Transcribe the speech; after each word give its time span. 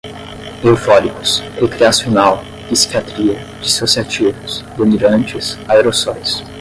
eufóricos, 0.63 1.43
recreacional, 1.59 2.41
psiquiatria, 2.71 3.37
dissociativos, 3.61 4.61
delirantes, 4.75 5.59
aerossóis 5.67 6.43